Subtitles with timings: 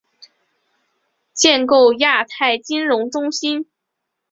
[1.31, 3.67] 建构亚太金融中心